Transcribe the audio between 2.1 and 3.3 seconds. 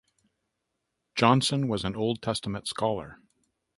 Testament scholar.